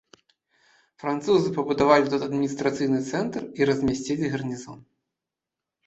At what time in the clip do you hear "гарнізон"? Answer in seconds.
4.37-4.79